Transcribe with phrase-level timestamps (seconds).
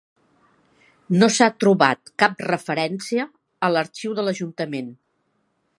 [1.17, 3.29] No s'ha trobat cap referència
[3.69, 4.93] a l'arxiu de l'ajuntament.